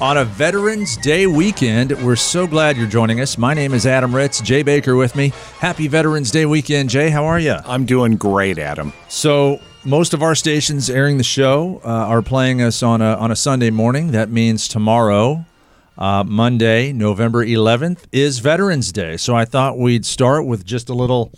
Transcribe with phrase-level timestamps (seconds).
[0.00, 1.92] on a Veterans Day weekend.
[2.04, 3.36] We're so glad you're joining us.
[3.36, 4.40] My name is Adam Ritz.
[4.40, 5.32] Jay Baker with me.
[5.58, 7.10] Happy Veterans Day weekend, Jay.
[7.10, 7.56] How are you?
[7.66, 8.92] I'm doing great, Adam.
[9.08, 13.30] So, most of our stations airing the show uh, are playing us on a on
[13.30, 14.12] a Sunday morning.
[14.12, 15.44] That means tomorrow,
[15.96, 19.16] uh, Monday, November 11th, is Veterans Day.
[19.16, 21.32] So I thought we'd start with just a little,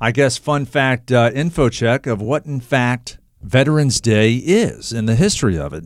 [0.00, 5.08] I guess, fun fact uh, info check of what, in fact, Veterans Day is and
[5.08, 5.84] the history of it.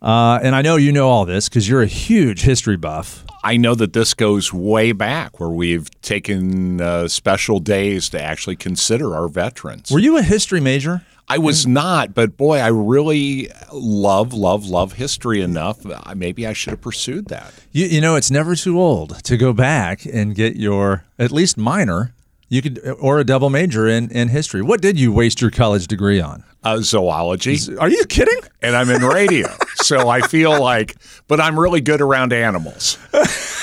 [0.00, 3.24] Uh, and I know you know all this because you're a huge history buff.
[3.42, 8.56] I know that this goes way back where we've taken uh, special days to actually
[8.56, 9.90] consider our veterans.
[9.90, 11.02] Were you a history major?
[11.30, 15.84] I was not, but boy, I really love, love, love history enough.
[16.14, 17.52] Maybe I should have pursued that.
[17.70, 21.58] You, you know, it's never too old to go back and get your at least
[21.58, 22.14] minor.
[22.48, 24.62] You could or a double major in in history.
[24.62, 26.44] What did you waste your college degree on?
[26.64, 28.40] Uh, zoology, Are you kidding?
[28.62, 30.96] and I'm in radio, so I feel like,
[31.28, 32.98] but I'm really good around animals.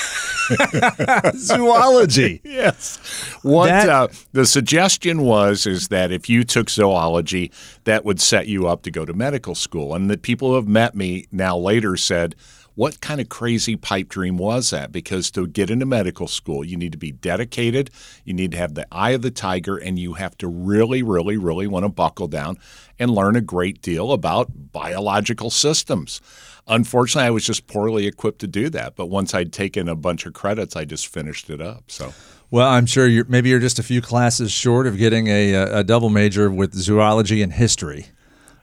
[1.34, 2.40] Zoology.
[2.44, 2.98] Yes.
[3.42, 7.50] What That- uh, the suggestion was is that if you took zoology,
[7.84, 9.94] that would set you up to go to medical school.
[9.94, 12.34] And the people who have met me now later said,
[12.76, 16.76] "What kind of crazy pipe dream was that?" Because to get into medical school, you
[16.76, 17.90] need to be dedicated,
[18.24, 21.36] you need to have the eye of the tiger, and you have to really, really,
[21.36, 22.58] really want to buckle down
[22.98, 26.20] and learn a great deal about biological systems.
[26.68, 28.96] Unfortunately, I was just poorly equipped to do that.
[28.96, 31.90] But once I'd taken a bunch of credits, I just finished it up.
[31.90, 32.12] So.
[32.50, 35.84] Well, I'm sure you're maybe you're just a few classes short of getting a, a
[35.84, 38.06] double major with zoology and history,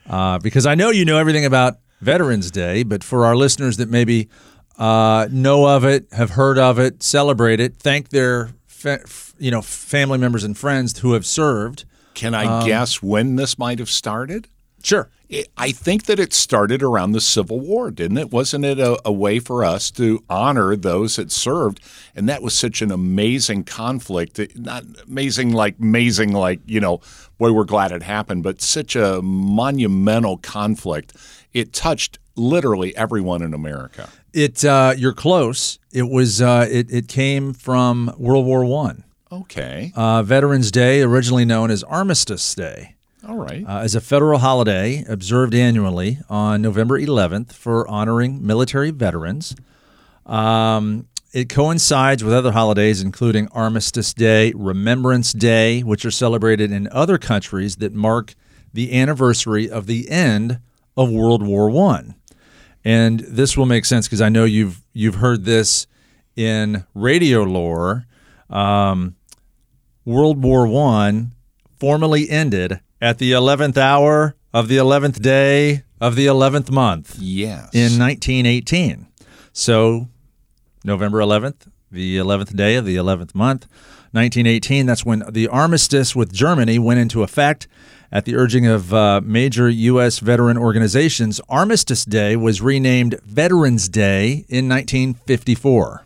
[0.10, 2.84] uh, because I know you know everything about Veterans Day.
[2.84, 4.30] But for our listeners that maybe
[4.78, 9.52] uh, know of it, have heard of it, celebrate it, thank their fa- f- you
[9.52, 11.86] know family members and friends who have served.
[12.14, 14.48] Can I guess when this might have started?
[14.84, 15.10] Sure.
[15.58, 18.32] I think that it started around the Civil War, didn't it?
[18.32, 21.80] Wasn't it a, a way for us to honor those that served?
[22.16, 24.40] And that was such an amazing conflict.
[24.56, 27.02] Not amazing, like amazing, like you know,
[27.40, 31.14] boy, we're glad it happened, but such a monumental conflict.
[31.54, 34.10] It touched literally everyone in America.
[34.34, 35.78] It uh, you're close.
[35.92, 39.04] It was uh, it it came from World War One.
[39.32, 42.96] Okay, Uh, Veterans Day, originally known as Armistice Day.
[43.28, 43.64] all right.
[43.68, 49.56] uh, is a federal holiday observed annually on November 11th for honoring military veterans.
[50.28, 56.88] Um, it coincides with other holidays, including Armistice Day, Remembrance Day, which are celebrated in
[56.92, 58.36] other countries that mark
[58.72, 60.60] the anniversary of the end
[60.96, 62.16] of World War One.
[62.86, 65.88] And this will make sense because I know you've you've heard this
[66.36, 68.06] in radio lore.
[68.50, 69.16] Um,
[70.06, 71.34] World War One
[71.80, 77.70] formally ended at the 11th hour of the 11th day of the 11th month yes.
[77.74, 79.08] in 1918.
[79.52, 80.08] So,
[80.84, 83.68] November 11th, the 11th day of the 11th month,
[84.12, 87.68] 1918, that's when the armistice with Germany went into effect.
[88.14, 90.20] At the urging of uh, major U.S.
[90.20, 96.06] veteran organizations, Armistice Day was renamed Veterans Day in 1954.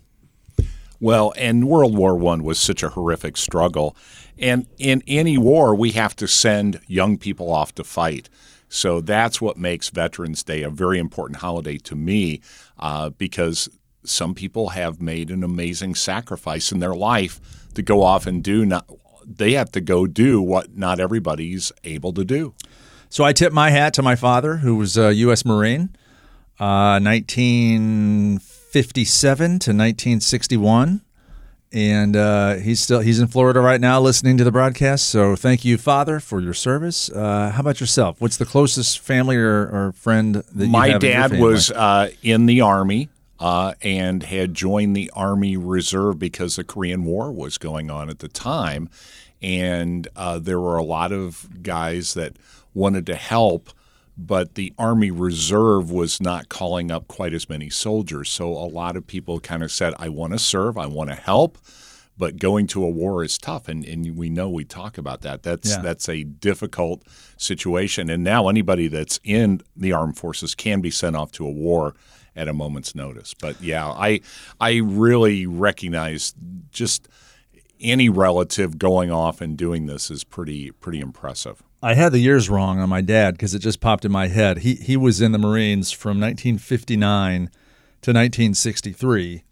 [1.01, 3.93] Well, and World War One was such a horrific struggle,
[4.39, 8.29] and in any war, we have to send young people off to fight.
[8.69, 12.39] So that's what makes Veterans Day a very important holiday to me,
[12.79, 13.67] uh, because
[14.05, 17.41] some people have made an amazing sacrifice in their life
[17.73, 18.89] to go off and do not.
[19.27, 22.53] They have to go do what not everybody's able to do.
[23.09, 25.45] So I tip my hat to my father, who was a U.S.
[25.45, 25.95] Marine,
[26.59, 31.01] uh, 1957 to 1961,
[31.71, 35.07] and uh, he's still he's in Florida right now, listening to the broadcast.
[35.07, 37.09] So thank you, Father, for your service.
[37.09, 38.21] Uh, how about yourself?
[38.21, 41.71] What's the closest family or, or friend that you My have in your dad was
[41.71, 43.09] uh, in the army
[43.39, 48.19] uh, and had joined the Army Reserve because the Korean War was going on at
[48.19, 48.89] the time,
[49.41, 52.37] and uh, there were a lot of guys that
[52.73, 53.69] wanted to help.
[54.19, 58.29] But the Army Reserve was not calling up quite as many soldiers.
[58.31, 61.15] So a lot of people kind of said, I want to serve, I want to
[61.15, 61.59] help,
[62.17, 65.43] but going to a war is tough, and, and we know we talk about that.
[65.43, 65.81] That's Yeah.
[65.83, 67.03] that's a difficult
[67.37, 71.51] situation, and now anybody that's in the armed forces can be sent off to a
[71.51, 71.93] war
[72.37, 73.33] at a moment's notice.
[73.33, 74.21] But yeah, I
[74.61, 76.33] I really recognize
[76.71, 77.09] just
[77.79, 81.63] any relative going off and doing this is pretty pretty impressive.
[81.81, 84.59] I had the years wrong on my dad because it just popped in my head.
[84.59, 87.49] He he was in the Marines from 1959
[88.01, 89.43] to 1963.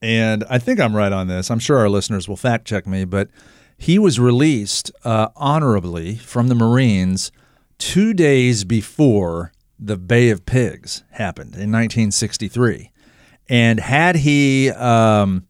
[0.00, 1.50] And I think I'm right on this.
[1.50, 3.30] I'm sure our listeners will fact check me, but
[3.76, 7.32] he was released uh, honorably from the Marines
[7.78, 12.90] two days before the Bay of Pigs happened in 1963.
[13.48, 15.46] And had he um,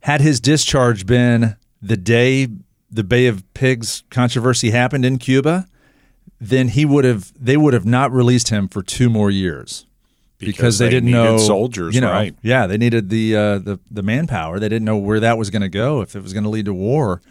[0.00, 2.48] had his discharge been the day
[2.90, 5.66] the Bay of Pigs controversy happened in Cuba,
[6.40, 9.86] then he would have they would have not released him for two more years
[10.38, 12.34] because, they, they didn't know soldiers, You know, right.
[12.42, 14.58] Yeah, they needed the uh, the the manpower.
[14.58, 16.66] They didn't know where that was going to go if it was going to lead
[16.66, 17.22] to war,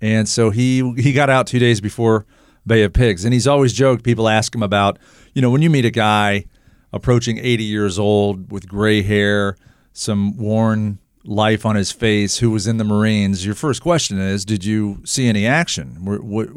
[0.00, 2.26] and so he he got out two days before
[2.66, 3.24] Bay of Pigs.
[3.24, 4.04] And he's always joked.
[4.04, 4.98] People ask him about
[5.34, 6.46] you know when you meet a guy
[6.92, 9.56] approaching 80 years old with gray hair,
[9.92, 13.46] some worn life on his face, who was in the Marines.
[13.46, 16.04] Your first question is, did you see any action?
[16.04, 16.48] What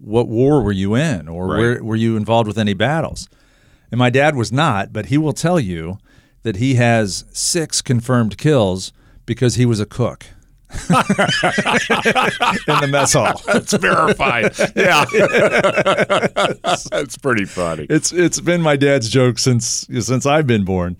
[0.00, 1.58] what war were you in, or Right.
[1.58, 3.28] where, were you involved with any battles?
[3.90, 5.98] And my dad was not, but he will tell you
[6.44, 8.92] that he has six confirmed kills
[9.26, 10.26] because he was a cook
[10.88, 13.40] in the mess hall.
[13.46, 14.52] That's verified.
[14.76, 15.04] yeah,
[16.90, 17.86] that's pretty funny.
[17.88, 20.96] It's it's been my dad's joke since since I've been born.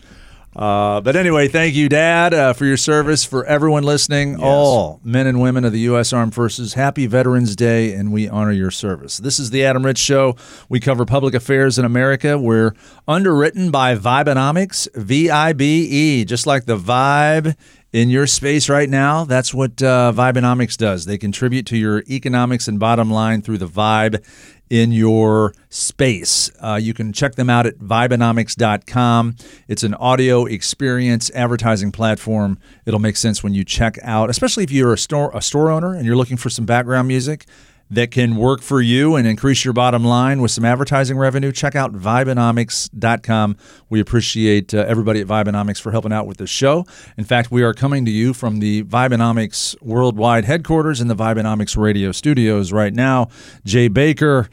[0.56, 3.26] Uh, but anyway, thank you, Dad, uh, for your service.
[3.26, 6.14] For everyone listening, all men and women of the U.S.
[6.14, 9.18] Armed Forces, happy Veterans Day, and we honor your service.
[9.18, 10.34] This is the Adam Ritz Show.
[10.70, 12.38] We cover public affairs in America.
[12.38, 12.74] We're
[13.06, 17.54] underwritten by Vibenomics, V I B E, just like the vibe
[17.92, 19.24] in your space right now.
[19.24, 21.04] That's what uh, does.
[21.04, 24.24] They contribute to your economics and bottom line through the vibe
[24.68, 26.50] in your space.
[26.60, 29.36] Uh, you can check them out at Vibenomics.com.
[29.68, 32.58] It's an audio experience advertising platform.
[32.84, 35.94] It'll make sense when you check out, especially if you're a store a store owner
[35.94, 37.46] and you're looking for some background music
[37.90, 41.76] that can work for you and increase your bottom line with some advertising revenue, check
[41.76, 43.56] out Vibenomics.com.
[43.88, 46.84] We appreciate uh, everybody at Vibenomics for helping out with the show.
[47.16, 51.76] In fact, we are coming to you from the Vibenomics worldwide headquarters in the Vibenomics
[51.76, 53.28] radio studios right now.
[53.64, 54.48] Jay Baker.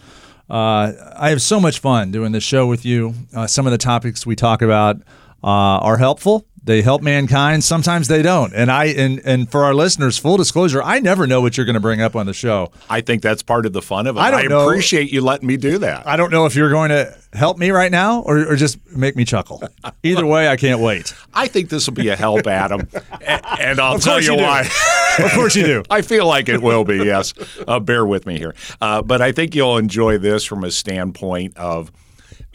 [0.49, 3.15] Uh, I have so much fun doing this show with you.
[3.33, 4.97] Uh, some of the topics we talk about
[5.43, 6.45] uh, are helpful.
[6.65, 7.61] They help mankind.
[7.63, 8.53] Sometimes they don't.
[8.53, 11.73] And I and and for our listeners, full disclosure, I never know what you're going
[11.73, 12.71] to bring up on the show.
[12.89, 14.19] I think that's part of the fun of it.
[14.21, 14.69] I don't know.
[14.69, 16.07] appreciate you letting me do that.
[16.07, 19.17] I don't know if you're going to help me right now or, or just make
[19.17, 19.61] me chuckle.
[20.03, 21.13] Either way, I can't wait.
[21.33, 24.69] I think this will be a help, Adam, A- and I'll tell you you why.
[25.19, 25.83] Of course you do.
[25.91, 27.35] I feel like it will be, yes.
[27.67, 28.55] Uh, bear with me here.
[28.81, 31.91] Uh, but I think you'll enjoy this from a standpoint of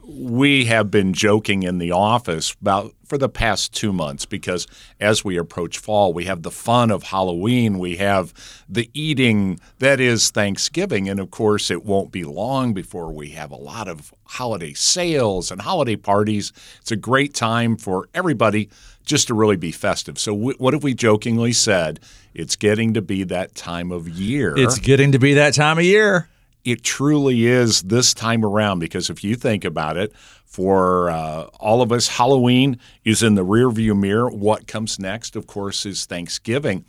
[0.08, 4.66] we have been joking in the office about for the past two months because
[5.00, 8.32] as we approach fall, we have the fun of Halloween, we have
[8.68, 13.50] the eating that is Thanksgiving, and of course, it won't be long before we have
[13.50, 16.52] a lot of holiday sales and holiday parties.
[16.80, 18.70] It's a great time for everybody
[19.04, 20.18] just to really be festive.
[20.18, 22.00] So, what have we jokingly said?
[22.34, 25.84] It's getting to be that time of year It's getting to be that time of
[25.84, 26.28] year.
[26.68, 30.12] It truly is this time around because if you think about it,
[30.44, 34.30] for uh, all of us, Halloween is in the rearview mirror.
[34.30, 36.84] What comes next, of course, is Thanksgiving.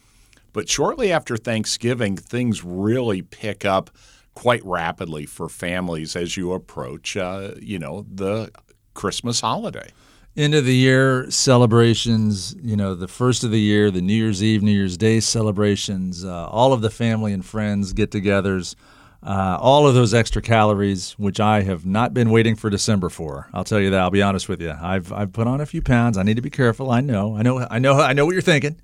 [0.54, 3.90] But shortly after Thanksgiving, things really pick up
[4.34, 8.50] quite rapidly for families as you approach, uh, you know, the
[8.94, 9.92] Christmas holiday.
[10.38, 14.42] End of the year celebrations, you know, the first of the year, the New Year's
[14.42, 18.76] Eve, New Year's Day celebrations, uh, all of the family and friends get togethers,
[19.22, 23.50] uh, all of those extra calories, which I have not been waiting for December for.
[23.54, 24.00] I'll tell you that.
[24.00, 24.74] I'll be honest with you.
[24.82, 26.18] I've, I've put on a few pounds.
[26.18, 26.90] I need to be careful.
[26.90, 27.36] I know.
[27.36, 27.68] I know.
[27.70, 28.00] I know.
[28.00, 28.80] I know what you're thinking.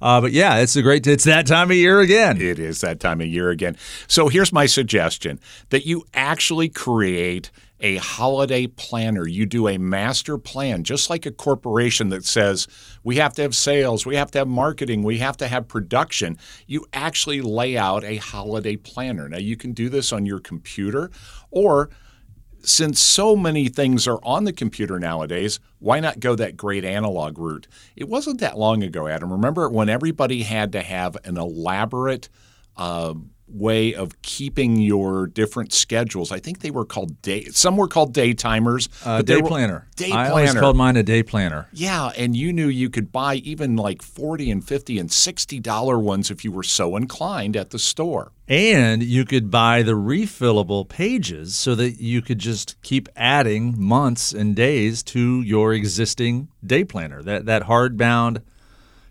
[0.00, 1.06] Uh, but yeah, it's a great.
[1.06, 2.40] It's that time of year again.
[2.40, 3.76] It is that time of year again.
[4.06, 5.40] So here's my suggestion
[5.70, 9.26] that you actually create a holiday planner.
[9.26, 12.66] You do a master plan, just like a corporation that says
[13.04, 16.38] we have to have sales, we have to have marketing, we have to have production.
[16.66, 19.28] You actually lay out a holiday planner.
[19.28, 21.10] Now, you can do this on your computer
[21.50, 21.90] or
[22.62, 27.38] since so many things are on the computer nowadays, why not go that great analog
[27.38, 27.68] route?
[27.94, 29.30] It wasn't that long ago, Adam.
[29.30, 32.28] Remember when everybody had to have an elaborate
[32.76, 33.14] uh,
[33.48, 36.32] way of keeping your different schedules.
[36.32, 37.44] I think they were called day.
[37.46, 38.88] Some were called day timers.
[39.04, 39.88] Uh, but they day were- planner.
[39.96, 41.68] Day I always called mine a day planner.
[41.72, 45.98] Yeah, and you knew you could buy even like forty and fifty and sixty dollar
[45.98, 48.32] ones if you were so inclined at the store.
[48.48, 54.32] And you could buy the refillable pages so that you could just keep adding months
[54.32, 57.22] and days to your existing day planner.
[57.22, 58.42] That that hardbound,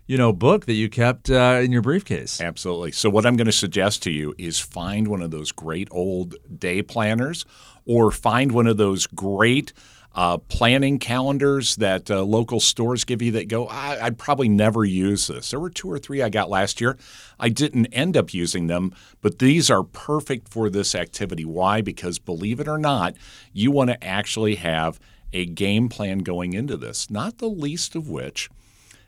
[0.06, 2.40] you know, book that you kept uh, in your briefcase.
[2.40, 2.92] Absolutely.
[2.92, 6.36] So, what I'm going to suggest to you is find one of those great old
[6.58, 7.44] day planners
[7.84, 9.72] or find one of those great
[10.16, 14.82] uh, planning calendars that uh, local stores give you that go, I, I'd probably never
[14.84, 15.50] use this.
[15.50, 16.96] There were two or three I got last year.
[17.38, 21.44] I didn't end up using them, but these are perfect for this activity.
[21.44, 21.82] Why?
[21.82, 23.14] Because believe it or not,
[23.52, 24.98] you want to actually have
[25.34, 28.48] a game plan going into this, not the least of which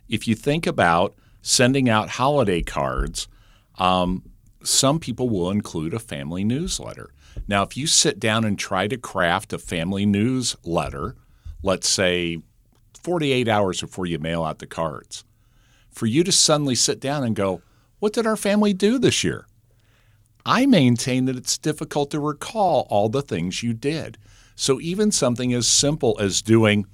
[0.08, 3.28] if you think about sending out holiday cards,
[3.78, 4.22] um,
[4.62, 7.10] some people will include a family newsletter.
[7.46, 11.14] Now, if you sit down and try to craft a family newsletter,
[11.62, 12.38] let's say
[13.02, 15.24] 48 hours before you mail out the cards,
[15.90, 17.62] for you to suddenly sit down and go,
[17.98, 19.46] What did our family do this year?
[20.44, 24.18] I maintain that it's difficult to recall all the things you did.
[24.56, 26.86] So, even something as simple as doing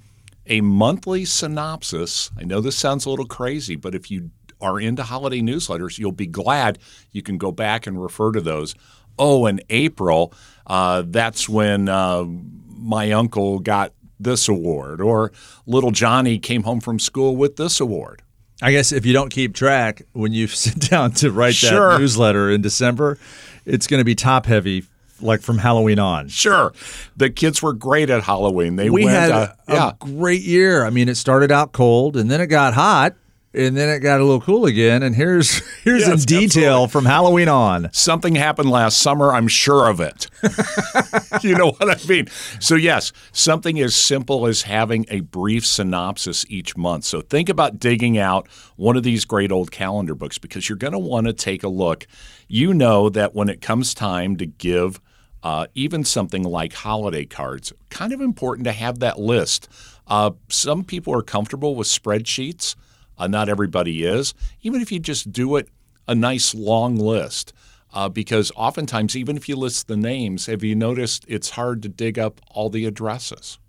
[0.47, 5.03] a monthly synopsis, I know this sounds a little crazy, but if you are into
[5.03, 6.79] holiday newsletters, you'll be glad
[7.11, 8.75] you can go back and refer to those.
[9.17, 10.33] Oh, in April,
[10.67, 15.31] uh, that's when uh, my uncle got this award, or
[15.65, 18.21] little Johnny came home from school with this award.
[18.61, 21.91] I guess if you don't keep track when you sit down to write Sure.
[21.93, 23.17] that newsletter in December,
[23.65, 24.85] it's going to be top heavy,
[25.21, 26.27] like from Halloween on.
[26.27, 26.73] Sure,
[27.15, 28.75] the kids were great at Halloween.
[28.75, 30.85] They We went, had uh, a yeah, great year.
[30.85, 33.15] I mean, it started out cold and then it got hot
[33.53, 35.01] and then it got a little cool again.
[35.01, 37.89] And here's here's Yes, in detail from Halloween on.
[37.93, 39.31] something happened last summer.
[39.31, 40.27] I'm sure of it.
[41.43, 42.27] you know what I mean?
[42.59, 47.05] So, yes, something as simple as having a brief synopsis each month.
[47.05, 50.93] So, think about digging out one of these great old calendar books because you're going
[50.93, 52.07] to want to take a look.
[52.49, 54.99] You know that when it comes time to give
[55.45, 59.69] uh, even something like holiday cards, kind of important to have that list.
[60.07, 62.75] Uh, some people are comfortable with spreadsheets.
[63.15, 64.33] Uh, not everybody is.
[64.63, 65.69] Even if you just do it
[66.07, 67.53] a nice long list,
[67.93, 71.89] uh, because oftentimes, even if you list the names, have you noticed it's hard to
[71.89, 73.59] dig up all the addresses?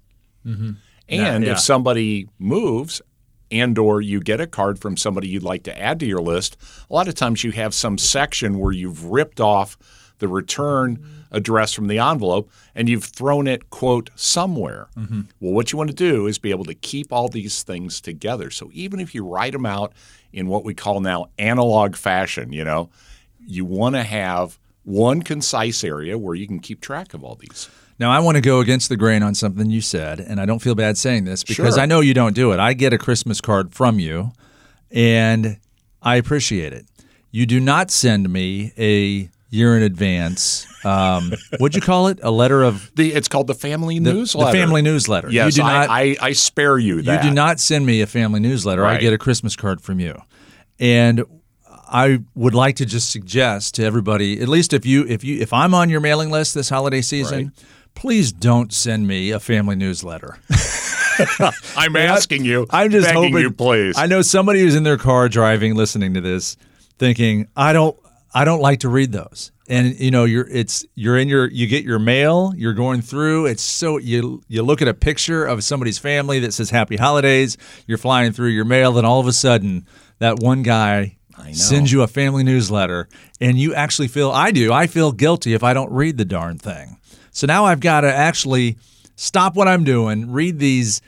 [0.47, 0.78] And
[1.09, 1.52] Yeah, yeah.
[1.52, 3.02] if somebody moves
[3.50, 6.56] and or you get a card from somebody you'd like to add to your list,
[6.88, 9.76] a lot of times you have some section where you've ripped off
[10.18, 14.88] the return address from the envelope and you've thrown it quote somewhere.
[14.96, 15.23] Mm-hmm.
[15.40, 18.50] Well, what you want to do is be able to keep all these things together.
[18.50, 19.92] So even if you write them out
[20.32, 22.90] in what we call now analog fashion, you know,
[23.46, 27.68] you want to have one concise area where you can keep track of all these.
[27.99, 30.61] Now, I want to go against the grain on something you said, and I don't
[30.61, 31.82] feel bad saying this because Sure.
[31.82, 32.61] I know you don't do it.
[32.61, 34.32] I get a Christmas card from you,
[34.90, 35.58] and
[36.02, 36.87] I appreciate it.
[37.30, 40.66] You do not send me a year in advance.
[40.84, 42.20] Um, what'd you call it?
[42.22, 44.52] A letter of The, it's called the family the, newsletter.
[44.52, 45.30] the family newsletter.
[45.30, 45.90] Yes, you do not.
[45.90, 48.84] I, I, I spare you you do not send me a family newsletter.
[48.84, 50.20] I get a Christmas card from you,
[50.78, 51.25] and
[51.88, 55.52] I would like to just suggest to everybody, at least if you if you if
[55.52, 57.52] I'm on your mailing list this holiday season,
[57.94, 60.38] please don't send me a family newsletter.
[61.76, 62.66] I'm asking you.
[62.70, 63.96] I'm just hoping you, please.
[63.96, 66.56] I know somebody who's in their car driving, listening to this,
[66.98, 67.96] thinking, I don't
[68.36, 69.50] I don't like to read those.
[69.66, 73.46] And you know, you're it's you're in your you get your mail, you're going through,
[73.46, 77.56] it's so you you look at a picture of somebody's family that says happy holidays,
[77.86, 79.86] you're flying through your mail, then all of a sudden
[80.18, 81.16] that one guy
[81.52, 83.08] sends you a family newsletter
[83.40, 86.58] and you actually feel I do, I feel guilty if I don't read the darn
[86.58, 86.98] thing.
[87.30, 88.76] So now I've got to actually
[89.16, 91.00] stop what I'm doing, read these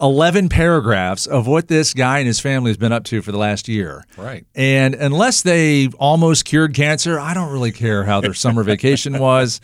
[0.00, 3.38] 11 paragraphs of what this guy and his family has been up to for the
[3.38, 4.04] last year.
[4.16, 4.46] Right.
[4.54, 9.60] And unless they almost cured cancer, I don't really care how their summer vacation was.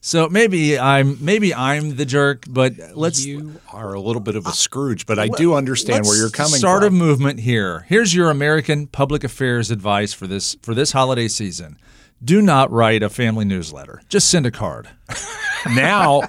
[0.00, 4.46] So maybe I'm maybe I'm the jerk, but let's you are a little bit of
[4.46, 6.82] a Scrooge, but I do understand where you're coming start from.
[6.82, 7.84] Start a movement here.
[7.88, 11.78] Here's your American public affairs advice for this for this holiday season.
[12.22, 14.02] Do not write a family newsletter.
[14.08, 14.88] Just send a card.
[15.74, 16.22] now,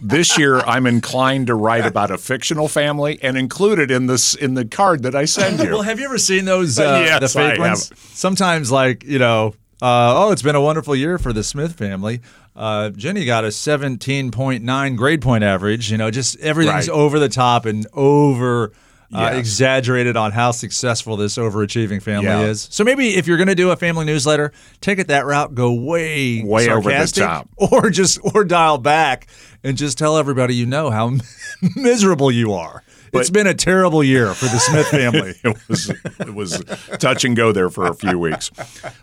[0.00, 4.34] this year, I'm inclined to write about a fictional family and include it in this
[4.34, 5.70] in the card that I send you.
[5.72, 7.92] Well, have you ever seen those uh, Yes, the fake I ones?
[8.16, 12.20] Sometimes, like you know, uh, oh, it's been a wonderful year for the Smith family.
[12.54, 15.90] Uh, Jenny got a seventeen point nine grade point average.
[15.90, 16.96] You know, just everything's Right.
[16.96, 18.72] over the top and over
[19.14, 22.42] uh, exaggerated on how successful this overachieving family Yeah.
[22.42, 22.68] is.
[22.70, 25.72] So maybe if you're going to do a family newsletter, take it that route, go
[25.72, 27.48] way Way over the top.
[27.56, 29.28] or just or dial back
[29.62, 31.12] and just tell everybody you know how
[31.76, 32.82] miserable you are.
[33.12, 35.34] It's been a terrible year for the Smith family.
[35.44, 35.88] it was
[36.20, 36.62] it was
[36.98, 38.50] touch and go there for a few weeks.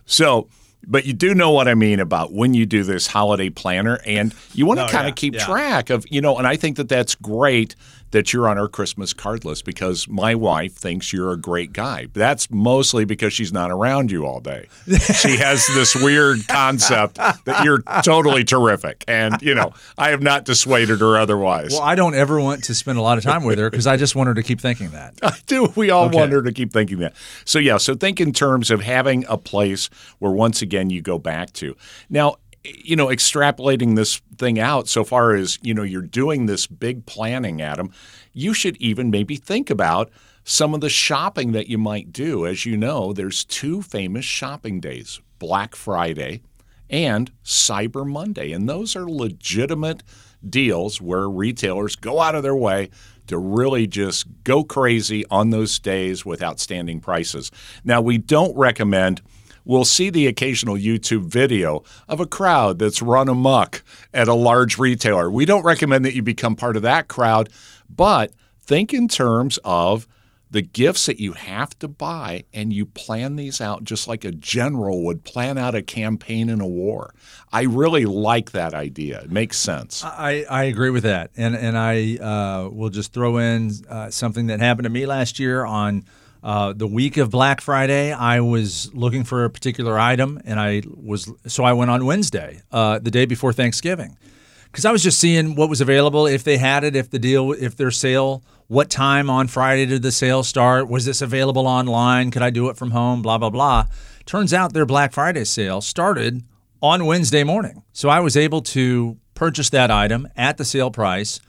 [0.06, 0.50] So,
[0.86, 4.36] but you do know what I mean about when you do this holiday planner, and
[4.54, 5.46] you want to Oh, kind yeah, of keep yeah.
[5.46, 6.38] track of you know.
[6.38, 7.76] And I think that that's great
[8.14, 12.08] that you're on our Christmas card list because my wife thinks you're a great guy.
[12.14, 14.68] That's mostly because she's not around you all day.
[14.88, 20.46] she has this weird concept that you're totally terrific, and you know I have not
[20.46, 21.72] dissuaded her otherwise.
[21.72, 23.98] Well, I don't ever want to spend a lot of time with her because I
[23.98, 25.16] just want her to keep thinking that.
[25.24, 25.72] I do.
[25.76, 26.18] We all Okay.
[26.18, 27.14] want her to keep thinking that.
[27.46, 27.78] So yeah.
[27.78, 29.90] So think in terms of having a place
[30.20, 31.76] where once again you go back to.
[32.10, 36.68] Now, you know, extrapolating this thing out so far as you know, you're doing this
[36.68, 37.92] big planning, Adam.
[38.34, 40.10] You should even maybe think about
[40.44, 42.46] some of the shopping that you might do.
[42.46, 46.42] As you know, there's two famous shopping days: Black Friday
[46.90, 48.52] and Cyber Monday.
[48.52, 50.04] And those are legitimate
[50.48, 52.90] deals where retailers go out of their way
[53.28, 57.52] to really just go crazy on those days with outstanding prices.
[57.84, 59.22] Now, we don't recommend.
[59.66, 64.78] We'll see the occasional YouTube video of a crowd that's run amok at a large
[64.78, 65.32] retailer.
[65.32, 67.50] We don't recommend that you become part of that crowd,
[67.90, 70.08] but think in terms of
[70.54, 74.32] the gifts that you have to buy and you plan these out just like a
[74.32, 77.14] general would plan out a campaign in a war.
[77.52, 79.22] I really like that idea.
[79.22, 80.04] It makes sense.
[80.04, 84.46] I, I agree with that, and and I uh, will just throw in uh, something
[84.48, 86.06] that happened to me last year on
[86.44, 88.12] uh, the week of Black Friday.
[88.12, 92.62] I was looking for a particular item, and I was so I went on Wednesday,
[92.72, 94.18] uh, the day before Thanksgiving,
[94.66, 97.54] because I was just seeing what was available, if they had it, if the deal,
[97.54, 100.90] if their sale, what time on Friday did the sale start?
[100.90, 102.30] Was this available online?
[102.30, 103.22] Could I do it from home?
[103.22, 103.88] Blah blah blah.
[104.26, 106.44] Turns out their Black Friday sale started
[106.82, 107.84] on Wednesday morning.
[107.94, 111.40] So I was able to purchase that item at the sale price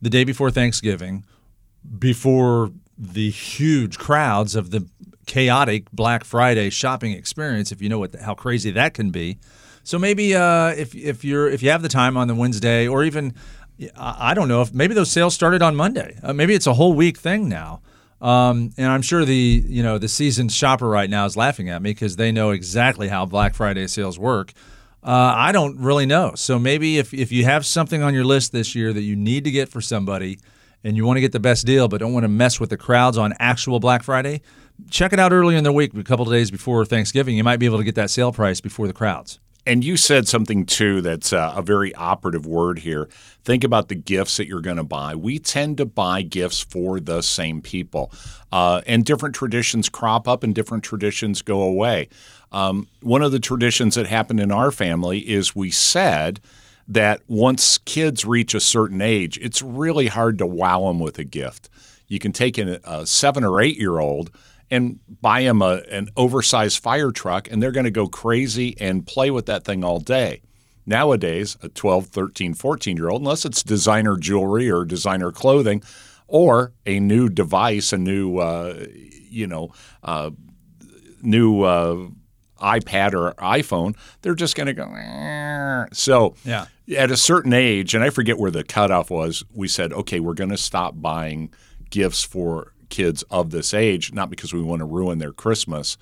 [0.00, 1.24] the day before Thanksgiving,
[1.98, 4.86] before the huge crowds of the
[5.26, 7.72] chaotic Black Friday shopping experience.
[7.72, 9.38] If you know what how crazy that can be,
[9.82, 13.04] so maybe uh, if if you're if you have the time on the Wednesday, or
[13.04, 13.34] even
[13.96, 16.18] I don't know if maybe those sales started on Monday.
[16.22, 17.80] Uh, maybe it's a whole week thing now.
[18.20, 21.82] Um, and I'm sure the you know the seasoned shopper right now is laughing at
[21.82, 24.52] me because they know exactly how Black Friday sales work.
[25.02, 26.32] Uh, I don't really know.
[26.34, 29.44] So maybe if, if you have something on your list this year that you need
[29.44, 30.38] to get for somebody
[30.84, 32.76] and you want to get the best deal but don't want to mess with the
[32.76, 34.42] crowds on actual Black Friday,
[34.90, 37.36] check it out early in the week, a couple of days before Thanksgiving.
[37.36, 39.40] You might be able to get that sale price before the crowds.
[39.66, 43.08] And you said something too that's uh, a very operative word here.
[43.44, 45.14] Think about the gifts that you're going to buy.
[45.14, 48.12] We tend to buy gifts for the same people,
[48.52, 52.08] uh, and different traditions crop up and different traditions go away.
[52.52, 56.40] Um, one of the traditions that happened in our family is we said
[56.86, 61.24] that once kids reach a certain age, it's really hard to wow them with a
[61.24, 61.68] gift.
[62.08, 64.30] You can take in a seven or eight year old
[64.70, 69.06] and buy them a, an oversized fire truck, and they're going to go crazy and
[69.06, 70.42] play with that thing all day.
[70.86, 75.82] Nowadays, a 12, 13, 14 year old, unless it's designer jewelry or designer clothing
[76.26, 78.84] or a new device, a new, uh,
[79.30, 80.30] you know, uh,
[81.22, 82.08] new uh,
[82.60, 85.86] iPad or iPhone, they're just going to go.
[85.92, 86.66] So, Yeah.
[86.96, 90.34] At a certain age, and I forget where the cutoff was, we said, okay, we're
[90.34, 91.52] going to stop buying
[91.90, 95.96] gifts for kids of this age, not because we want to ruin their Christmas,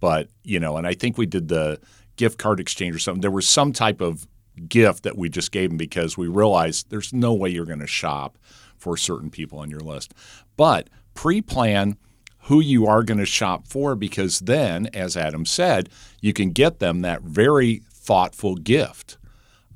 [0.00, 1.80] but, you know, and I think we did the
[2.16, 3.20] gift card exchange or something.
[3.20, 4.26] There was some type of
[4.68, 7.86] gift that we just gave them because we realized there's no way you're going to
[7.86, 8.38] shop
[8.76, 10.14] for certain people on your list.
[10.56, 11.96] But pre plan
[12.42, 15.88] who you are going to shop for because then, as Adam said,
[16.20, 19.17] you can get them that very thoughtful gift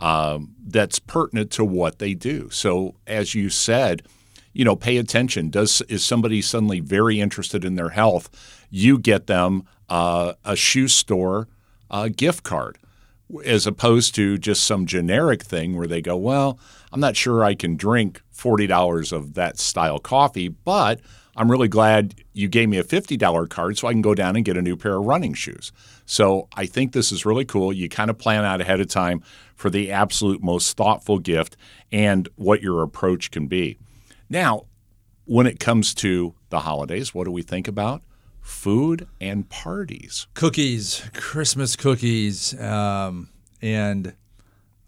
[0.03, 2.51] um, that's pertinent to what they do.
[2.51, 4.03] So, as you said,
[4.53, 5.49] you know, pay attention.
[5.49, 8.29] Does is somebody suddenly very interested in their health?
[8.69, 11.49] You get them uh, a shoe store
[11.89, 12.79] uh, gift card,
[13.45, 16.59] as opposed to just some generic thing where they go, "Well,
[16.93, 21.01] I'm not sure I can drink forty dollars of that style coffee, but
[21.37, 24.45] I'm really glad you gave me a $50 card so I can go down and
[24.45, 25.73] get a new pair of running shoes.
[26.13, 27.73] So I think this is really cool.
[27.73, 29.23] You kind of plan out ahead of time
[29.55, 31.57] for the absolute most thoughtful gift
[31.91, 33.79] and what your approach can be.
[34.29, 34.67] Now,
[35.25, 38.03] when it comes to the holidays, what do we think about?
[38.43, 40.27] Food and parties.
[40.35, 43.31] Cookies, Christmas cookies, um,
[43.63, 44.13] and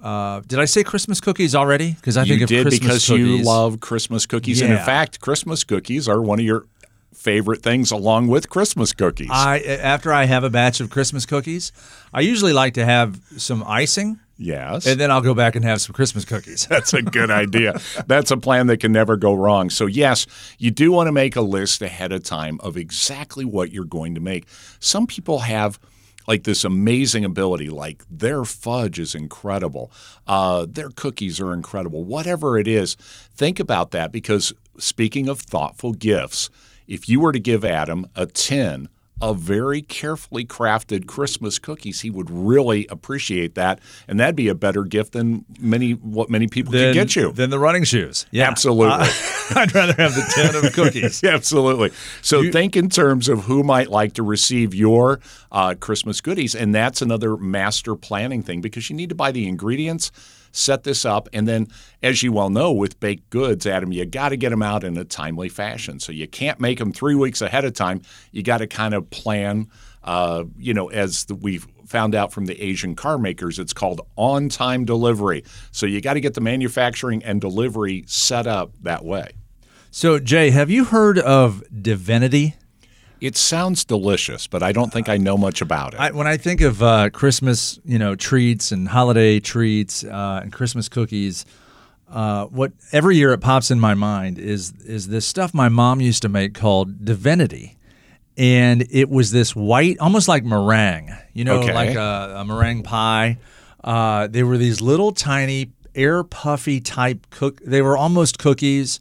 [0.05, 1.93] uh, did I say Christmas cookies already?
[1.93, 3.27] Because I think you of did Christmas because cookies.
[3.27, 4.61] you love Christmas cookies.
[4.61, 6.67] And in fact, Christmas cookies are one of your
[7.14, 9.31] favorite things along with Christmas cookies.
[9.31, 11.72] I after I have a batch of Christmas cookies,
[12.12, 14.87] I usually like to have some icing, yes.
[14.87, 16.66] and then I'll go back and have some Christmas cookies.
[16.70, 17.81] That's a good idea.
[18.07, 19.70] That's a plan that can never go wrong.
[19.70, 20.27] So, yes,
[20.59, 24.14] you do want to make a list ahead of time of exactly what you're going
[24.14, 24.46] to make.
[24.81, 25.79] Some people have
[26.27, 29.90] like this amazing ability, like their fudge is incredible,
[30.27, 32.94] uh, their cookies are incredible, whatever it is.
[33.35, 36.50] Think about that because speaking of thoughtful gifts,
[36.87, 38.88] if you were to give Adam a tin
[39.20, 44.55] of very carefully crafted Christmas cookies, he would really appreciate that, and that'd be a
[44.57, 47.31] better gift than many what many people Than, could get you.
[47.33, 48.27] than the running shoes.
[48.33, 48.92] Yeah, Absolutely.
[48.92, 49.07] Uh,
[49.55, 51.23] I'd rather have the tin of cookies.
[51.25, 51.92] Absolutely.
[52.23, 55.20] So think in terms of who might like to receive your
[55.53, 59.47] uh, Christmas goodies, and that's another master planning thing because you need to buy the
[59.47, 60.11] ingredients,
[60.57, 61.67] set this up, and then,
[62.03, 64.97] as you well know, with baked goods, Adam, you got to get them out in
[64.97, 65.99] a timely fashion.
[66.01, 68.03] So you can't make them three weeks ahead of time.
[68.31, 69.69] You got to kind of plan.
[70.03, 74.01] Uh, you know, as the, we've found out from the Asian car makers, it's called
[74.17, 75.45] on-time delivery.
[75.71, 79.33] So you got to get the manufacturing and delivery set up that way.
[79.90, 82.55] So, Jay, have you heard of divinity?
[83.20, 86.00] It sounds delicious, but I don't think I know much about it.
[86.00, 90.53] I, when I think of uh, Christmas, you know, treats and holiday treats uh, and
[90.53, 91.46] Christmas cookies,
[92.11, 96.00] uh, what every year it pops in my mind is is this stuff my mom
[96.00, 97.77] used to make called divinity,
[98.37, 101.72] and it was this white, almost like meringue, you know, Okay.
[101.72, 103.38] like a, a meringue pie.
[103.83, 107.61] Uh, they were these little tiny air puffy type cook.
[107.64, 108.98] They were almost cookies.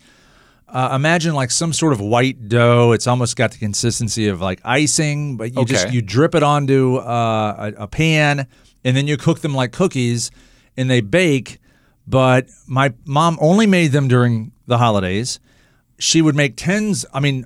[0.74, 2.94] Uh, imagine like some sort of white dough.
[2.94, 6.96] It's almost got the consistency of like icing, but you just you drip it onto
[6.98, 8.48] uh, a, a pan
[8.84, 10.32] and then you cook them like cookies,
[10.76, 11.60] and they bake.
[12.08, 15.40] But my mom only made them during the holidays.
[16.00, 17.06] She would make tens.
[17.14, 17.46] I mean,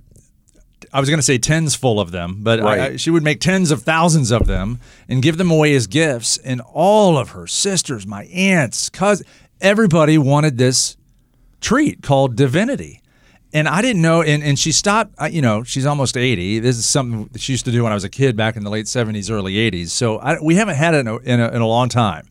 [0.94, 3.40] I was going to say tens full of them, but I- I- she would make
[3.42, 6.38] tens of thousands of them and give them away as gifts.
[6.38, 9.28] And all of her sisters, my aunts, cousins,
[9.62, 10.96] everybody wanted this
[11.62, 13.02] treat called divinity.
[13.54, 16.60] And I didn't know, and, and she stopped, you know, she's almost 80.
[16.60, 18.64] This is something that she used to do when I was a kid back in
[18.64, 19.88] the late 70s, early 80s.
[19.90, 22.28] So I, we haven't had it in a, in, a, in a long time.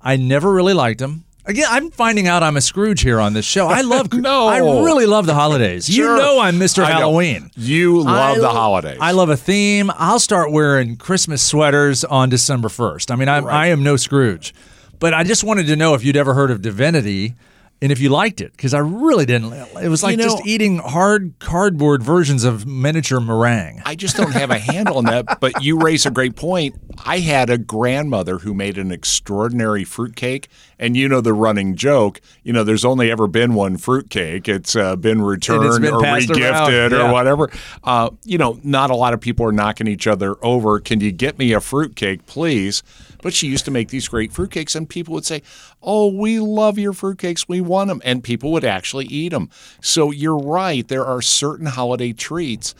[0.00, 1.24] I never really liked them.
[1.46, 3.66] Again, I'm finding out I'm a Scrooge here on this show.
[3.68, 4.46] I love, No.
[4.46, 5.86] I really love the holidays.
[5.86, 6.16] Sure.
[6.16, 6.82] You know I'm Mr.
[6.82, 6.94] I know.
[6.94, 7.50] Halloween.
[7.54, 8.98] You love I the holidays.
[8.98, 9.90] I love a theme.
[9.96, 13.10] I'll start wearing Christmas sweaters on December 1st.
[13.10, 14.54] I mean, I'm, I am no Scrooge.
[14.98, 17.34] But I just wanted to know if you'd ever heard of Divinity
[17.82, 19.52] and if you liked it, because I really didn't.
[19.52, 23.82] It was like You know- just eating hard cardboard versions of miniature meringue.
[23.84, 25.40] I just don't have a handle on that.
[25.40, 26.76] But you raise a great point.
[27.04, 30.48] I had a grandmother who made an extraordinary fruitcake.
[30.78, 34.48] And you know the running joke, you know, there's only ever been one fruitcake.
[34.48, 37.12] It's uh, been returned been or regifted around, or yeah.
[37.12, 37.50] whatever.
[37.82, 40.80] Uh, you know, not a lot of people are knocking each other over.
[40.80, 42.82] Can you get me a fruitcake, please?
[43.24, 45.40] But she used to make these great fruitcakes, and people would say,
[45.82, 47.48] Oh, we love your fruitcakes.
[47.48, 48.02] We want them.
[48.04, 49.48] And people would actually eat them.
[49.80, 50.86] So you're right.
[50.86, 52.74] There are certain holiday treats.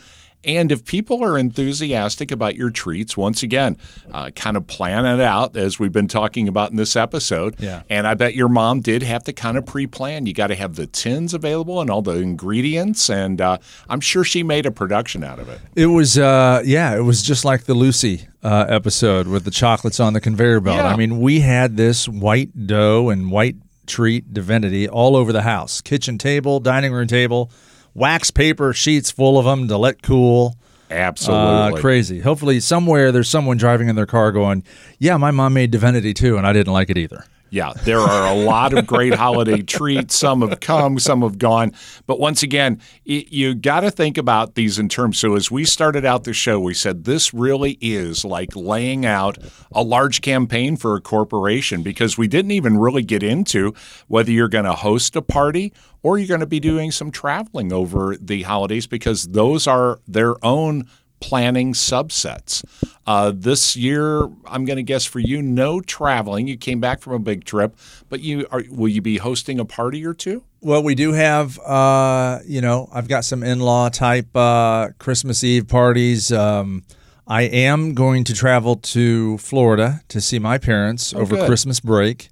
[0.45, 3.77] And if people are enthusiastic about your treats, once again,
[4.11, 7.55] uh, kind of plan it out as we've been talking about in this episode.
[7.59, 7.81] Yeah.
[7.89, 10.25] And I bet your mom did have to kind of pre plan.
[10.25, 13.09] You got to have the tins available and all the ingredients.
[13.09, 13.57] And uh,
[13.89, 15.59] I'm sure she made a production out of it.
[15.75, 19.99] It was, uh, yeah, it was just like the Lucy uh, episode with the chocolates
[19.99, 20.77] on the conveyor belt.
[20.77, 20.87] Yeah.
[20.87, 23.55] I mean, we had this white dough and white
[23.87, 27.51] treat divinity all over the house kitchen table, dining room table,
[27.95, 30.55] wax paper sheets full of them to let cool.
[30.91, 31.79] Absolutely.
[31.79, 32.19] Uh, crazy.
[32.19, 34.63] Hopefully, somewhere there's someone driving in their car going,
[34.99, 37.25] Yeah, my mom made divinity too, and I didn't like it either.
[37.55, 40.13] Yeah, there are a lot of great holiday treats.
[40.13, 41.71] Some have come, some have gone.
[42.05, 45.19] But once again, y you got to think about these in terms.
[45.19, 49.37] So, as we started out the show, we said this really is like laying out
[49.71, 53.73] a large campaign for a corporation because we didn't even really get into
[54.09, 55.71] whether you're going to host a party
[56.03, 60.35] or you're going to be doing some traveling over the holidays because those are their
[60.45, 60.83] own
[61.19, 62.63] planning subsets.
[63.07, 66.47] Uh, this year, I'm going to guess for you, no traveling.
[66.47, 67.75] You came back from a big trip,
[68.09, 68.63] but you are.
[68.69, 70.43] Will you be hosting a party or two?
[70.61, 75.43] Well, we do have, uh, you know, I've got some in law type uh, Christmas
[75.43, 76.31] Eve parties.
[76.31, 76.83] Um,
[77.27, 81.47] I am going to travel to Florida to see my parents over good.
[81.47, 82.29] Christmas break.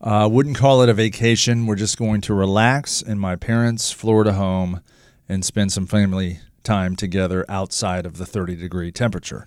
[0.00, 1.66] Uh, wouldn't call it a vacation.
[1.66, 4.80] We're just going to relax in my parents' Florida home
[5.28, 9.46] and spend some family time together outside of the 30 degree temperature.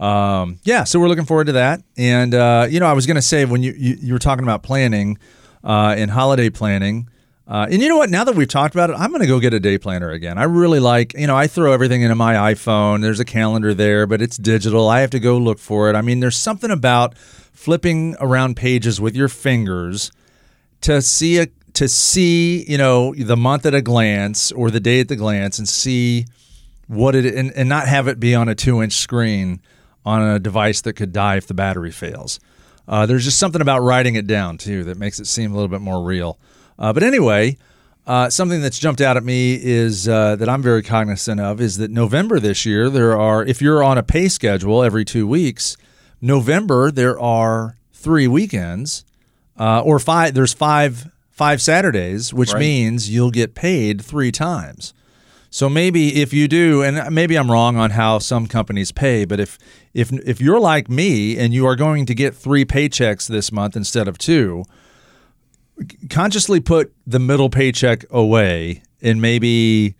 [0.00, 1.82] Um, yeah, so we're looking forward to that.
[1.96, 4.44] And uh, you know, I was going to say when you, you you were talking
[4.44, 5.18] about planning
[5.64, 7.08] uh, and holiday planning,
[7.48, 8.10] Uh, and you know what?
[8.10, 10.36] Now that we've talked about it, I'm going to go get a day planner again.
[10.36, 13.02] I really like, you know, I throw everything into my iPhone.
[13.02, 14.88] There's a calendar there, but it's digital.
[14.88, 15.94] I have to go look for it.
[15.94, 20.10] I mean, there's something about flipping around pages with your fingers
[20.80, 21.46] to see a
[21.76, 25.58] to see, you know, the month at a glance or the day at the glance
[25.58, 26.24] and see
[26.88, 29.60] what it and, and not have it be on a two inch screen
[30.04, 32.40] on a device that could die if the battery fails.
[32.88, 35.68] Uh, there's just something about writing it down too that makes it seem a little
[35.68, 36.38] bit more real.
[36.78, 37.58] Uh, but anyway,
[38.06, 41.76] uh, something that's jumped out at me is uh, that I'm very cognizant of is
[41.76, 45.76] that November this year there are if you're on a pay schedule every two weeks,
[46.22, 49.04] November there are three weekends
[49.58, 50.32] uh, or five.
[50.32, 52.60] There's five five Saturdays, which Right.
[52.60, 54.94] means you'll get paid three times.
[55.50, 59.38] So maybe if you do, and maybe I'm wrong on how some companies pay, but
[59.38, 59.58] if
[59.94, 63.76] if if you're like me and you are going to get three paychecks this month
[63.76, 64.64] instead of two,
[66.10, 69.94] consciously put the middle paycheck away and maybe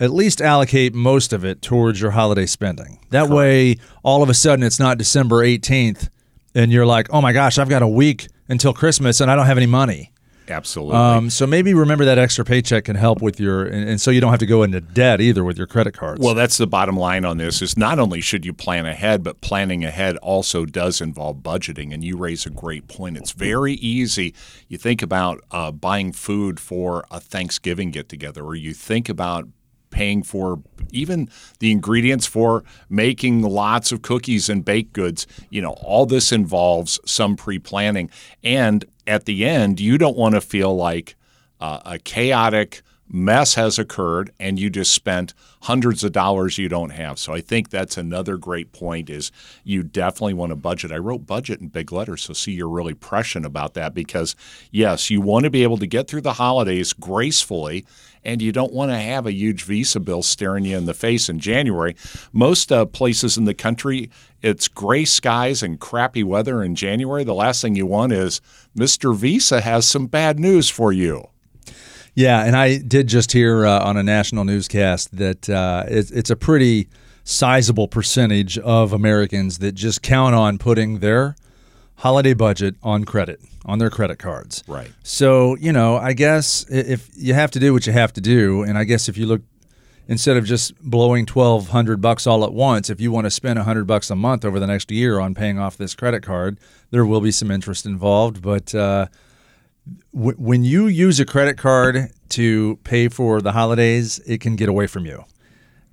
[0.00, 2.98] at least allocate most of it towards your holiday spending.
[3.10, 6.08] That way, all of a sudden, it's not December 18th
[6.54, 9.46] and you're like, oh my gosh, I've got a week until Christmas and I don't
[9.46, 10.11] have any money.
[10.48, 10.96] Absolutely.
[10.96, 14.20] Um, so maybe remember that extra paycheck can help with your, and, and so you
[14.20, 16.20] don't have to go into debt either with your credit cards.
[16.20, 19.40] Well, that's the bottom line on this is not only should you plan ahead, but
[19.40, 21.92] planning ahead also does involve budgeting.
[21.94, 23.16] And you raise a great point.
[23.16, 24.34] It's very easy.
[24.68, 29.48] You think about uh, buying food for a Thanksgiving get together, or you think about
[29.92, 31.28] paying for even
[31.60, 35.26] the ingredients for making lots of cookies and baked goods.
[35.50, 38.10] You know, all this involves some pre planning.
[38.42, 41.16] And at the end, you don't want to feel like
[41.60, 46.90] uh, a chaotic mess has occurred and you just spent hundreds of dollars you don't
[46.90, 47.18] have.
[47.18, 49.30] So I think that's another great point is
[49.62, 50.90] you definitely want to budget.
[50.90, 54.34] I wrote budget in big letters, so see you're really prescient about that because
[54.70, 57.84] yes, you want to be able to get through the holidays gracefully
[58.24, 61.28] and you don't want to have a huge visa bill staring you in the face
[61.28, 61.96] in January.
[62.32, 67.24] Most uh, places in the country, it's gray skies and crappy weather in January.
[67.24, 68.40] The last thing you want is
[68.76, 69.14] Mr.
[69.14, 71.28] Visa has some bad news for you.
[72.14, 76.30] Yeah, and I did just hear uh, on a national newscast that uh, it's, it's
[76.30, 76.88] a pretty
[77.24, 81.36] sizable percentage of Americans that just count on putting their
[81.96, 84.62] holiday budget on credit, on their credit cards.
[84.66, 84.90] Right.
[85.02, 88.62] So, you know, I guess if you have to do what you have to do,
[88.62, 89.42] and I guess if you look
[90.08, 93.86] instead of just blowing 1200 bucks all at once, if you want to spend 100
[93.86, 96.58] bucks a month over the next year on paying off this credit card,
[96.90, 99.06] there will be some interest involved, but uh,
[100.14, 104.68] w- when you use a credit card to pay for the holidays, it can get
[104.68, 105.24] away from you.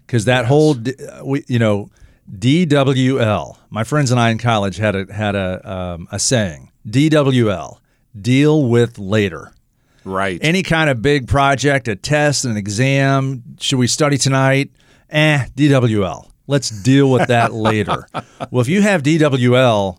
[0.05, 1.89] Because that whole, uh, we, you know,
[2.31, 3.57] DWL.
[3.69, 7.79] My friends and I in college had a had a um, a saying: DWL,
[8.19, 9.53] deal with later.
[10.05, 10.39] Right.
[10.41, 13.43] Any kind of big project, a test, an exam.
[13.59, 14.71] Should we study tonight?
[15.09, 16.29] Eh, DWL.
[16.47, 18.07] Let's deal with that later.
[18.49, 19.97] Well, if you have DWL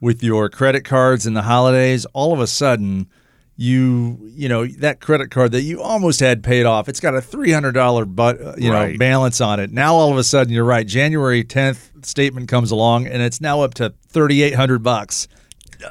[0.00, 3.08] with your credit cards in the holidays, all of a sudden
[3.60, 7.20] you you know that credit card that you almost had paid off, it's got a
[7.20, 8.98] three hundred dollar but uh, you know Right.
[8.98, 9.70] balance on it.
[9.70, 10.86] Now all of a sudden you're right.
[10.86, 15.28] January tenth statement comes along and it's now up to thirty eight hundred bucks.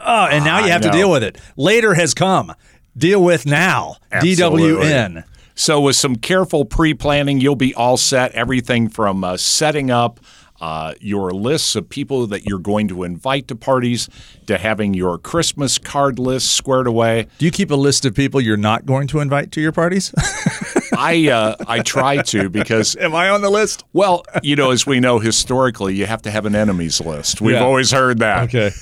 [0.04, 1.38] Oh, and now you have to deal with it.
[1.58, 2.54] Later has come.
[2.98, 3.98] Deal with now.
[4.12, 4.64] Absolutely.
[4.72, 5.24] DWN.
[5.56, 8.32] So, with some careful pre planning, you'll be all set.
[8.32, 10.20] Everything from uh, setting up
[10.62, 14.10] uh, your lists of people that you're going to invite to parties
[14.48, 17.28] to having your Christmas card list squared away.
[17.38, 20.14] Do you keep a list of people you're not going to invite to your parties?
[20.98, 23.84] I uh, I try to because Am I on the list?
[23.94, 27.40] well, you know, as we know historically, you have to have an enemies list.
[27.42, 27.64] We've Yeah.
[27.64, 28.44] always heard that.
[28.46, 28.72] Okay.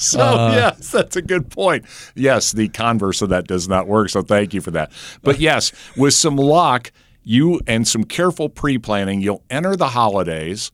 [0.00, 0.54] So Uh-huh.
[0.54, 1.84] yes, that's a good point.
[2.14, 4.10] Yes, the converse of that does not work.
[4.10, 4.92] So thank you for that.
[5.24, 6.92] But yes, with some luck,
[7.24, 10.70] you and some careful pre-planning, you'll enter the holidays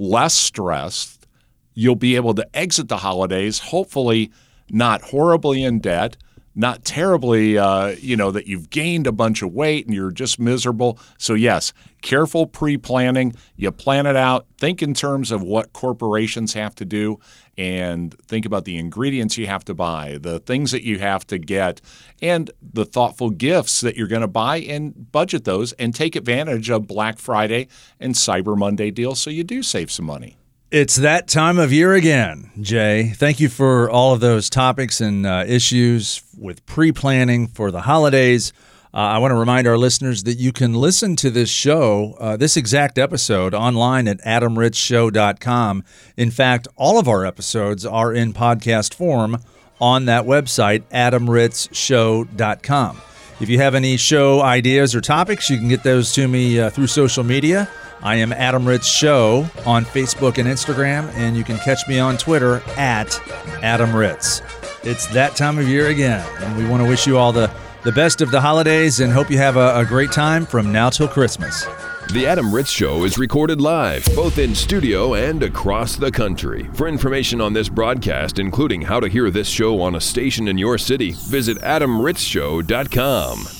[0.00, 1.26] less stressed.
[1.74, 4.32] You'll be able to exit the holidays, hopefully
[4.70, 6.16] not horribly in debt,
[6.54, 10.38] not terribly, uh, you know, that you've gained a bunch of weight and you're just
[10.38, 10.98] miserable.
[11.16, 13.34] So, yes, careful pre planning.
[13.56, 14.46] You plan it out.
[14.58, 17.18] Think in terms of what corporations have to do
[17.56, 21.38] and think about the ingredients you have to buy, the things that you have to
[21.38, 21.80] get,
[22.20, 26.70] and the thoughtful gifts that you're going to buy and budget those and take advantage
[26.70, 27.68] of Black Friday
[28.00, 30.39] and Cyber Monday deals so you do save some money.
[30.70, 33.12] It's that time of year again, Jay.
[33.16, 37.80] Thank you for all of those topics and uh, issues with pre planning for the
[37.80, 38.52] holidays.
[38.94, 42.36] Uh, I want to remind our listeners that you can listen to this show, uh,
[42.36, 45.82] this exact episode, online at adamritzshow.com.
[46.16, 49.38] In fact, all of our episodes are in podcast form
[49.80, 53.00] on that website, adamritzshow.com.
[53.40, 56.70] If you have any show ideas or topics, you can get those to me uh,
[56.70, 57.68] through social media.
[58.02, 62.16] I am Adam Ritz Show on Facebook and Instagram, and you can catch me on
[62.16, 63.20] Twitter at
[63.62, 64.40] Adam Ritz.
[64.82, 67.50] It's that time of year again, and we want to wish you all the,
[67.84, 70.88] the best of the holidays and hope you have a, a great time from now
[70.88, 71.66] till Christmas.
[72.14, 76.70] The Adam Ritz Show is recorded live, both in studio and across the country.
[76.72, 80.56] For information on this broadcast, including how to hear this show on a station in
[80.56, 83.59] your city, visit adamritzshow.com.